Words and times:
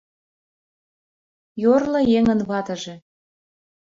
ЙОРЛО 1.65 2.01
ЕҤЫН 2.19 2.39
ВАТЫЖЕ 2.51 2.95